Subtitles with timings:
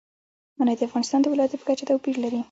[0.57, 2.39] منی د افغانستان د ولایاتو په کچه توپیر لري.